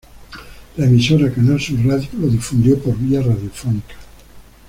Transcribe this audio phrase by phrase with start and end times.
[0.77, 3.97] La emisora Canal Sur Radio lo difundió por vía radiofónica.